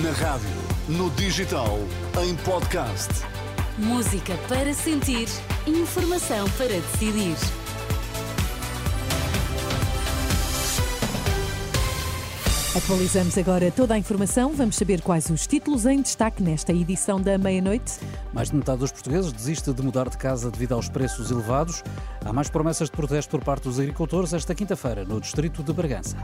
[0.00, 0.48] Na rádio,
[0.88, 1.78] no digital,
[2.24, 3.10] em podcast.
[3.76, 5.28] Música para sentir,
[5.66, 7.36] informação para decidir.
[12.74, 14.54] Atualizamos agora toda a informação.
[14.54, 17.98] Vamos saber quais os títulos em destaque nesta edição da meia-noite.
[18.32, 21.84] Mais de metade dos portugueses desiste de mudar de casa devido aos preços elevados.
[22.24, 26.16] Há mais promessas de protesto por parte dos agricultores esta quinta-feira, no distrito de Bragança.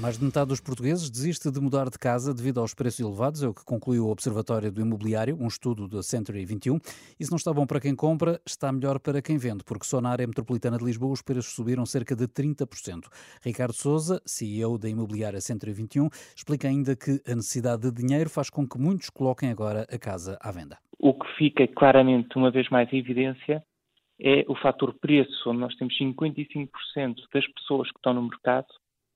[0.00, 3.48] Mais de metade dos portugueses desiste de mudar de casa devido aos preços elevados, é
[3.48, 6.78] o que concluiu o Observatório do Imobiliário, um estudo da Century 21.
[7.18, 10.00] E se não está bom para quem compra, está melhor para quem vende, porque só
[10.00, 13.08] na área metropolitana de Lisboa os preços subiram cerca de 30%.
[13.44, 18.48] Ricardo Souza, CEO da Imobiliária Century 21, explica ainda que a necessidade de dinheiro faz
[18.48, 20.78] com que muitos coloquem agora a casa à venda.
[20.98, 23.62] O que fica claramente, uma vez mais, em evidência
[24.18, 26.68] é o fator preço, onde nós temos 55%
[27.34, 28.68] das pessoas que estão no mercado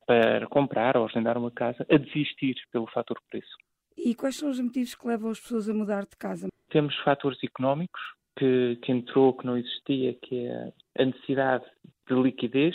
[0.07, 3.57] para comprar ou arrendar uma casa a desistir pelo fator preço.
[3.97, 6.49] E quais são os motivos que levam as pessoas a mudar de casa?
[6.71, 8.01] Temos fatores económicos
[8.37, 11.65] que, que entrou, que não existia, que é a necessidade
[12.09, 12.75] de liquidez,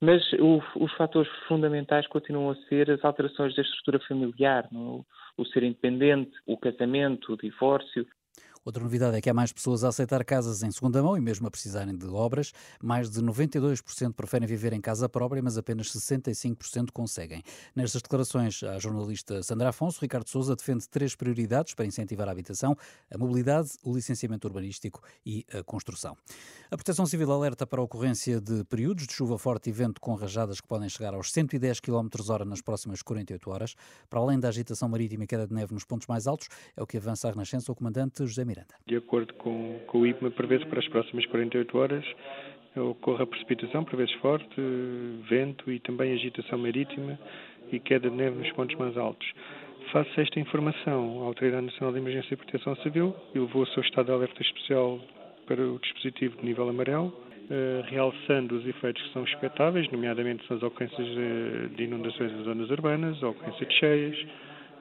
[0.00, 5.04] mas o, os fatores fundamentais continuam a ser as alterações da estrutura familiar, no,
[5.36, 8.06] o ser independente, o casamento, o divórcio,
[8.62, 11.46] Outra novidade é que há mais pessoas a aceitar casas em segunda mão e mesmo
[11.46, 12.52] a precisarem de obras.
[12.82, 17.42] Mais de 92% preferem viver em casa própria, mas apenas 65% conseguem.
[17.74, 22.76] Nestas declarações, a jornalista Sandra Afonso, Ricardo Souza defende três prioridades para incentivar a habitação:
[23.10, 26.14] a mobilidade, o licenciamento urbanístico e a construção.
[26.70, 30.14] A Proteção Civil alerta para a ocorrência de períodos de chuva forte e vento com
[30.14, 33.74] rajadas que podem chegar aos 110 km/h nas próximas 48 horas.
[34.10, 36.86] Para além da agitação marítima e queda de neve nos pontos mais altos, é o
[36.86, 38.74] que avança a Renascença o comandante José Miranda.
[38.86, 42.04] De acordo com, com o IPMA, prevê-se para as próximas 48 horas
[42.76, 44.46] ocorra precipitação, por vezes forte,
[45.28, 47.18] vento e também agitação marítima
[47.72, 49.26] e queda de neve nos pontos mais altos.
[49.92, 54.06] A esta informação, a Autoridade Nacional de Emergência e Proteção Civil elevou o seu estado
[54.06, 55.00] de alerta especial
[55.46, 57.12] para o dispositivo de nível amarelo,
[57.50, 61.08] eh, realçando os efeitos que são expectáveis, nomeadamente são as ocorrências
[61.74, 64.26] de inundações em zonas urbanas, a ocorrência de cheias,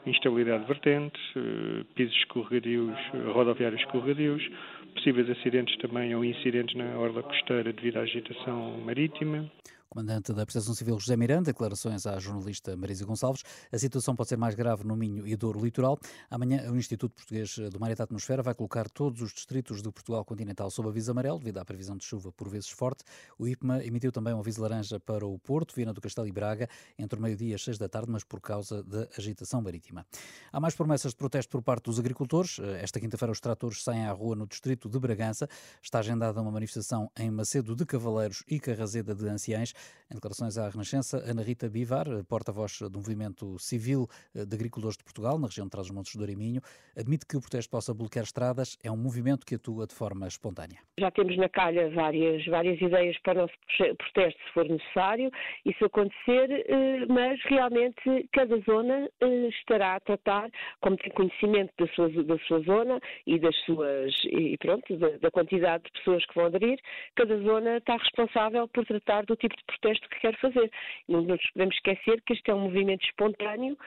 [0.09, 2.97] instabilidade de vertentes, eh, pisos escorregadios,
[3.33, 4.47] rodoviários escorregadios,
[4.95, 9.49] possíveis acidentes também ou incidentes na orla costeira devido à agitação marítima.
[9.91, 13.41] Comandante da Proteção Civil José Miranda, declarações à jornalista Marisa Gonçalves.
[13.71, 15.97] A situação pode ser mais grave no Minho e Douro Litoral.
[16.29, 19.91] Amanhã, o Instituto Português do Mar e da Atmosfera vai colocar todos os distritos do
[19.91, 23.03] Portugal continental sob aviso amarelo, devido à previsão de chuva por vezes forte.
[23.35, 26.69] O IPMA emitiu também um aviso laranja para o Porto, Viana do Castelo e Braga,
[26.95, 30.05] entre o meio-dia e as seis da tarde, mas por causa da agitação marítima.
[30.51, 32.59] Há mais promessas de protesto por parte dos agricultores.
[32.79, 35.49] Esta quinta-feira, os tratores saem à rua no distrito de Bragança.
[35.81, 39.73] Está agendada uma manifestação em Macedo de Cavaleiros e Carrazeda de Anciães.
[40.11, 45.37] Em declarações à Renascença, Ana Rita Bivar, porta-voz do Movimento Civil de Agricultores de Portugal,
[45.37, 46.61] na região de Trás-os-Montes do Minho,
[46.97, 50.79] admite que o protesto possa bloquear estradas, é um movimento que atua de forma espontânea.
[50.99, 55.31] Já temos na calha várias, várias ideias para o nosso protesto, se for necessário,
[55.65, 60.49] isso acontecer, eh, mas realmente cada zona eh, estará a tratar,
[60.81, 65.31] como tem conhecimento da sua, da sua zona e das suas, e pronto, da, da
[65.31, 66.79] quantidade de pessoas que vão aderir,
[67.15, 70.71] cada zona está responsável por tratar do tipo de protesto que quer fazer.
[71.07, 73.77] Não nos podemos esquecer que este é um movimento espontâneo,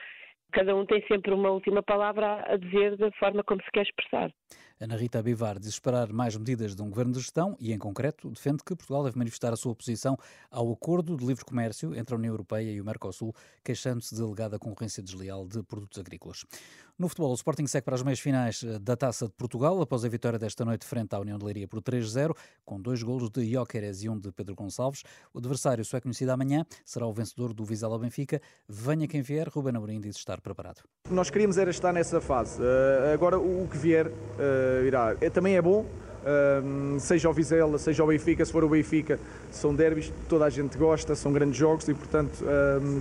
[0.52, 4.30] cada um tem sempre uma última palavra a dizer da forma como se quer expressar.
[4.82, 8.28] Ana Rita Bivar diz esperar mais medidas de um governo de gestão e, em concreto,
[8.28, 10.16] defende que Portugal deve manifestar a sua oposição
[10.50, 13.32] ao acordo de livre comércio entre a União Europeia e o Mercosul,
[13.64, 16.44] queixando-se de alegada concorrência desleal de produtos agrícolas.
[16.98, 20.08] No futebol, o Sporting segue para as meias finais da Taça de Portugal, após a
[20.08, 24.02] vitória desta noite frente à União de Leiria por 3-0, com dois golos de Jóqueres
[24.02, 25.02] e um de Pedro Gonçalves.
[25.32, 28.42] O adversário só é conhecido amanhã, será o vencedor do Vizela Benfica.
[28.68, 30.82] Venha quem vier, Ruben Amorim diz estar preparado.
[31.10, 32.60] Nós queríamos era estar nessa fase.
[32.60, 35.16] Uh, agora, o que vier uh, irá.
[35.20, 39.18] É, também é bom, uh, seja o Vizela, seja o Benfica, se for o Benfica,
[39.50, 42.44] são derbys, toda a gente gosta, são grandes jogos e, portanto,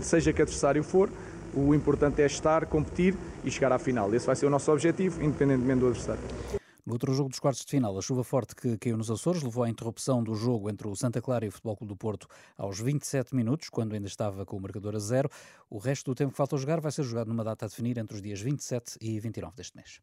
[0.01, 1.09] seja que adversário for,
[1.53, 4.13] o importante é estar, competir e chegar à final.
[4.13, 6.60] Esse vai ser o nosso objetivo, independentemente do adversário.
[6.91, 9.69] Outro jogo dos quartos de final, a chuva forte que caiu nos Açores levou à
[9.69, 12.27] interrupção do jogo entre o Santa Clara e o Futebol Clube do Porto
[12.57, 15.29] aos 27 minutos, quando ainda estava com o marcador a zero.
[15.69, 18.13] O resto do tempo que falta jogar vai ser jogado numa data a definir entre
[18.13, 20.01] os dias 27 e 29 deste mês.